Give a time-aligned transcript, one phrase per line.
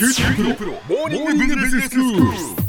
[0.00, 2.59] 九州大学モーニングビジネススクール。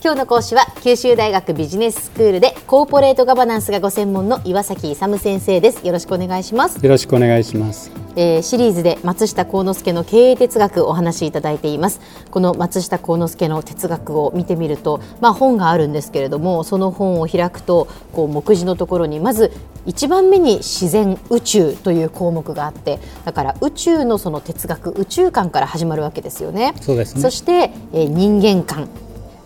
[0.00, 5.84] 今日の講師は九州大学ビジネススクールでコーポレートガバナンスがご専門の岩崎勇先生です。
[5.84, 7.90] よろしくお願いします、よろしくお願いします。
[8.14, 12.00] えーシリーズで松下幸之助の経営哲学をお話しいただいています。
[12.30, 19.50] この松下幸之助の哲学を見てみるとまあ本があるんですけれどもその本を開くとこう目次のところにまず
[19.84, 26.74] 一番目に自然宇宙という項目があってだから宇宙のその哲学宇宙観から始まるわけですよね。
[26.80, 27.20] そうですね。
[27.20, 28.88] そして、えー人間観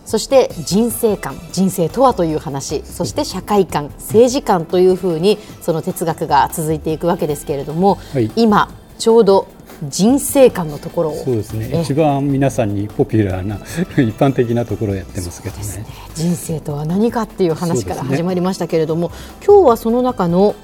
[0.05, 9.49] そして人生観人生とはという話そして社会観政治観というふうにその哲学が続いていくわけですけれども、はい今ちょうど
[9.89, 11.71] 人生観のところをそうですね。
[11.73, 13.57] え一番皆さんにポピュラーな
[14.01, 15.85] 一般的なところをやってますけどね。
[16.15, 19.11] 人生とは何かっていう話から始まりましたけれども、
[19.45, 20.55] 今日はその中の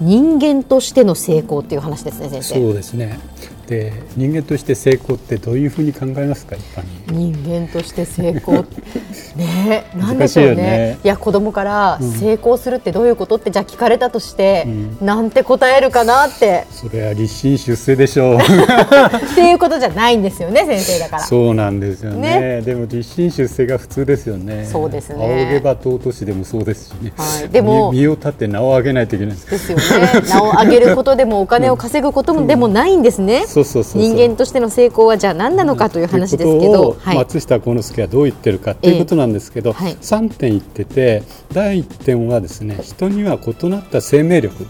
[0.00, 2.54] 人間としての成功っていう話ですね先生。
[2.54, 3.18] そうですね。
[3.66, 7.32] で人間として成功ってどういうふうに考えますか一般に。
[7.32, 8.64] 人間として成功。
[9.36, 10.54] ねえなんでしょうね。
[10.54, 10.98] ね。
[11.02, 14.66] いや子供から成功するってどういうことってじゃあ聞かれたとして、
[15.00, 16.66] うなんて答えるかなって。
[16.70, 18.36] それは立身出世でしょう。
[18.38, 21.22] っていうことじゃないんですよね先生だから。
[21.24, 22.58] そうなんですよね。
[22.58, 22.60] ね。
[22.62, 24.68] でも立身出世が普通ですよね。
[24.70, 25.24] そうですね。
[25.24, 27.12] 仰げば尊しでもそうですしね。
[27.16, 27.48] はい。
[27.48, 29.72] でも身身を立って名を上げないといけないんです。
[29.72, 29.84] よね。
[30.28, 34.02] 名を上げることでもお金を稼ぐこともでもないんですね、そうそうそうそう。
[34.02, 39.92] 人間としての成功はじゃあ何なのかという話ですけど、はい、松下幸之助はどう言ってるかということなんですけど、ええはい。
[39.94, 44.66] 3点言ってて第1点はですね人には異なった生命力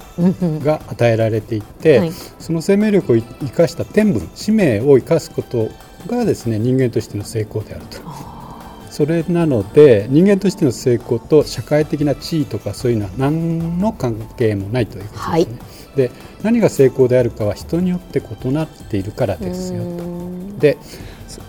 [0.63, 2.13] が与えられていて、はい。
[2.39, 5.69] その生命力を生かした天分使命を生かすこと
[6.07, 7.99] がですね人間としての成功であると。
[8.91, 15.33] それなので人間としての成功と社会的な地位とかそういうのは何の関係もないということですね。
[15.33, 15.49] はい
[15.97, 16.11] で
[16.43, 20.05] 何が成功であるかは人によって異なっているからですようと。
[20.05, 20.59] ん。
[20.59, 20.79] で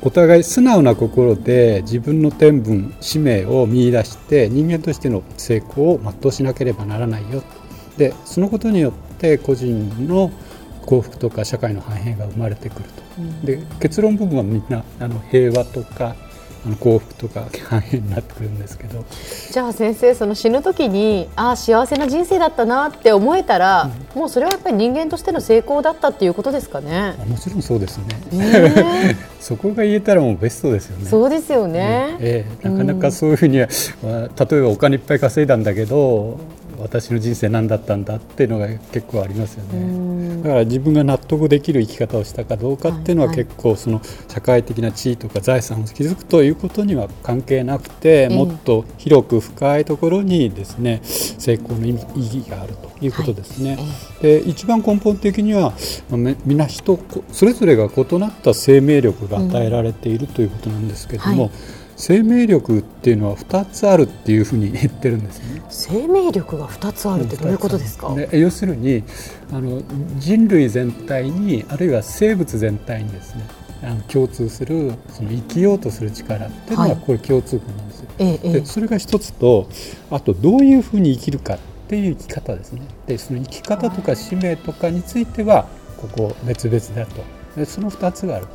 [0.01, 7.43] お互い素直な心で自分の天分使命を見出して人間としての成功を全うしなければならないよ。
[7.97, 10.31] でそのことによって個人の
[10.85, 13.45] 幸福とか社会の繁栄が生まれてくると。
[13.45, 16.15] で結論部分はみんなあの平和とか
[16.73, 19.05] 幸福とか繁栄になってくるんですけど
[19.51, 27.15] じゃあ先生その死ぬ時にああ幸せな人生だったなって思えたら、もうそれはやっぱり人間としての成功だったっていうことですかね？
[27.27, 27.99] もちろんそうです
[28.31, 31.05] ねね そこが言えたらもうベストですよね。
[31.09, 32.17] そうですよね。
[32.19, 33.67] ええ、なかなかそういうふうには、
[34.03, 36.39] まあ例えばお金いっぱい稼いだんだけど
[36.79, 40.14] 私の人生何だったんだっていうのが結構ありますよね
[40.45, 53.79] だから自分が納得できる生き方をしたかどうかっていうのは結構その社会的な地位とか財産を築くということには関係なくてえもっと広く深いところにですね成功の意義があるということですね。
[54.21, 55.73] で一番根本的には
[56.11, 56.99] まあめみんな人
[57.31, 61.51] それぞれが異なった生命力が与えられているということなんですけども、はい
[61.95, 65.61] 生命力っていうのは2つあるっていうふうに言ってるんですよね。
[65.69, 68.13] 生命力が二つあるってどういうことですか？
[68.13, 69.03] で要するに
[69.51, 69.81] あの
[70.19, 73.43] 人類全体にあるいは生物全体にですね
[73.83, 78.09] あの共通するその生きようとする力っていうのははいこれ共通項なんですよ。
[78.19, 79.69] ええええでそれが一つと
[80.11, 85.67] あとどういうふうに生きるかっていう生き方ですねでその生き方とか使命とかについては
[85.97, 87.21] ここ別々だと
[87.55, 88.47] でその2つがある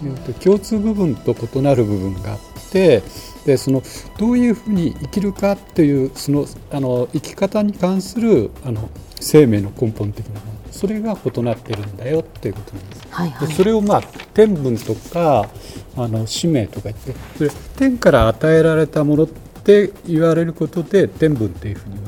[0.00, 2.38] というと共通部分と異なる部分があっ
[2.70, 3.02] て
[3.44, 3.82] でその
[4.18, 8.88] どういうふうに生きるかっていうそのあの生き方に関するあの
[9.20, 13.06] 生命の根本的なものそれが異なってるんだよっていうことなんです。
[13.10, 13.48] はいはい。
[13.48, 15.48] でそれをまあ天分とか
[15.96, 22.01] あの使命とか言ってそれ天から与えられたものって言われることで天分っていうふうに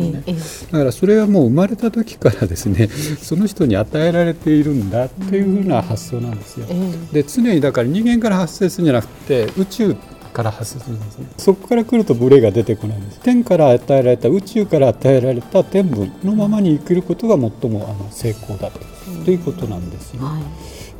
[0.00, 0.72] ですよね。
[0.72, 2.88] だからそれはもう生まれた時からですね
[3.20, 6.66] その人に与えられているんだっていうふうな発想なんですよ。
[6.70, 9.96] えで常にだから人間から発生するんじゃなくて宇宙
[10.32, 11.26] から発生するんですね。
[11.36, 13.20] そこから来るとブレが出てこないんです。
[13.20, 18.80] 天から与えられた宇宙から与えられた天分のままに生きることが最もあの成功だと,、
[19.24, 20.42] ということなんですよ、はい。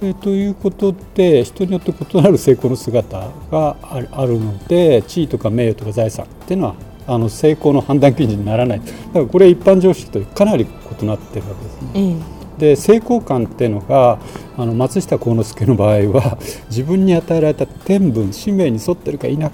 [0.01, 6.75] えーということで人によって異なる成功の姿があるあるので地位とか名誉とか財産っていうのは
[7.09, 10.67] あの成功の判断基準にならないだからこれ一般常識とかなり
[11.01, 11.91] 異なってるわけですね。
[11.95, 14.19] ええで成功感っていうのが
[14.57, 16.39] あの松下幸之助の場合は
[16.69, 19.51] 自分に与えられた天分使命に沿ってるか否かっ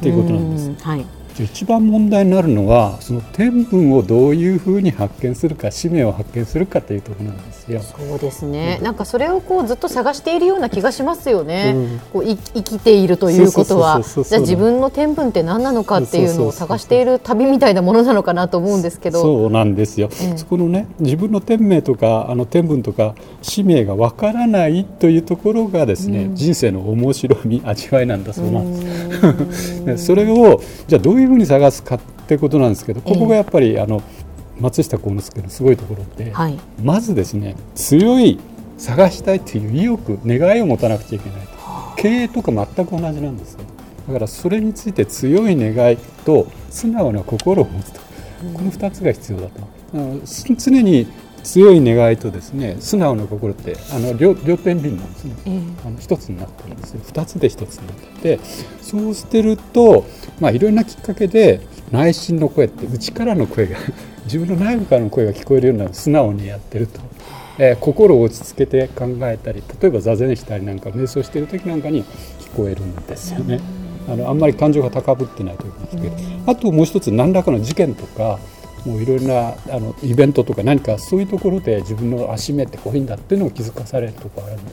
[0.00, 1.04] ていうことなんですうんはい。
[1.44, 7.80] 一番問題になるのはその天文をどういうふうに発見するか使命を発見するかというところなんですよ。
[7.80, 14.02] そうですね、なんかそれをこうずっと探しているような気がしますよね、うん、こうい生きているということは。
[14.02, 19.22] じゃあ自分の天文って何なのかっていうのを探している旅みたいなものなのかなと思うんですけど。
[19.22, 28.72] そうなんですよ、えそこのね自分の天命とかあの天文とか使命がわからないというところがですね、うん、人生の面白み味わいなんだそうなん
[29.84, 30.06] です。
[30.06, 34.02] それをじゃあどういうふうに探すかってことなんですけどここがやっぱり、あの
[34.58, 38.38] 松下幸之助のすごいところで、はい、まずですね強い
[38.78, 41.56] 探したいという意欲願いを持たなくちゃいけないと。
[41.96, 43.60] 経営とか全く同じなんですよ。
[44.06, 48.00] だからそれについて強い願いと素直な心を持つと。
[48.54, 49.76] この2つが必要だと。
[50.56, 51.06] 常に
[51.46, 57.00] 強い願いとですね素直な心ってあの両両天秤なんですね、えー、あの一つになってるんですよ。
[57.06, 58.40] 二つで一つになってて
[58.82, 60.04] そうしてると
[60.40, 61.60] まあいろんなきっかけで
[61.92, 63.78] 内心の声って内からの声が
[64.26, 67.00] 自分の内部からの声が聞こえるような素直にやってると、
[67.58, 72.02] えー、心を落ち着けて考えたり例えば座禅したりなんか瞑想してる時なんかに
[72.40, 73.60] 聞こえるんですよね。
[74.08, 76.12] あのあんまり感情が高ぶってない時に聞ける。
[76.46, 78.40] あともう一つ何らかの事件とか
[78.86, 84.64] もういろいろなあのイベントとか何かそういうところで自分の足目ってこういいんだっていうのを気づかされるところあるん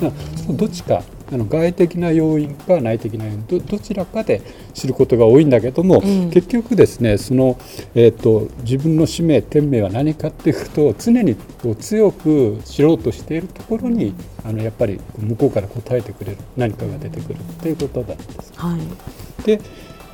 [0.00, 4.40] です、うん、どっちかあの外的な要因か内的な要因どどちらかで
[4.72, 7.58] 知ることが多いんだけども、うん、結局ですねその、
[7.94, 18.52] えーと、自分の使命天命は何かっていうことを常にこう強く知ろうとしているところにあのやっぱり向こうから答えてくれる何かが出てくるっていうことなんです。
[18.56, 19.60] はい、で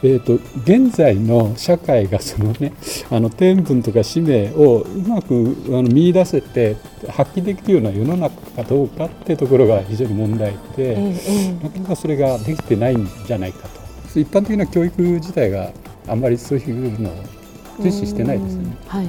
[0.06, 0.35] えーと、
[0.65, 2.75] 現在の社会がその、ね、
[3.11, 6.77] あの天文とか使命をうまくあの見出せて
[7.09, 11.15] 発揮できるような世の中かどうかっていうところが非常に問題で、
[11.62, 13.67] なかなかそれができてないんじゃないか
[14.12, 14.21] と。
[14.21, 15.73] 一般的な教育自体が
[16.06, 17.12] あんまりそういうのを
[17.81, 18.77] 重視してないですよね。
[18.87, 19.09] はいは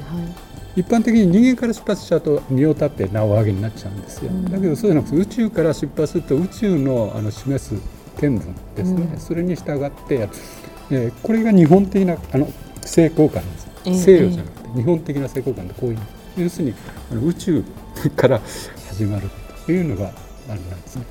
[0.80, 7.74] 一般的に人間から出発しちゃうと身を立って名を上げになっちゃうんですよ、だけどそうじゃなくて宇宙から出発すると宇宙のあの示す
[8.18, 10.28] 天文ですね、うん、それに従って
[10.90, 12.48] えー、これが日本的なあの
[12.82, 15.98] 成功感です、えー、西洋じゃなくて日本的な成功感ってこういう
[16.38, 16.74] 要するに
[17.10, 17.64] あの宇宙
[18.14, 18.40] から
[18.88, 19.28] 始まる
[19.64, 20.12] というのが
[20.48, 21.02] あるんですね。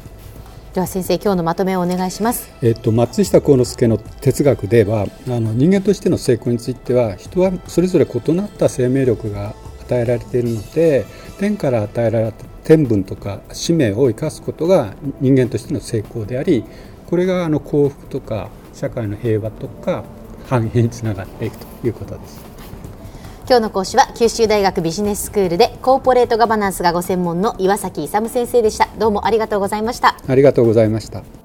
[0.74, 2.50] では先生今日のまとめをお願いします。
[2.62, 9.56] えっと松下幸之助の哲学ではあの人間としての成功については人はそれぞれ異なった生命力が
[9.86, 11.06] 与えられているので
[11.40, 16.66] 天から与えられた天文とか使命を生かすことが人間としての成功であり
[17.06, 20.04] これがあの幸福とか社会の平和とか
[20.48, 22.46] 繁栄につながっていくということです。
[23.48, 28.90] 今日の講師は九州大学ビジネススクールでコーポレートガバナンスがご専門の岩崎勇先生でした。
[28.98, 30.18] どうもありがとうございました。
[30.28, 31.45] ありがとうございました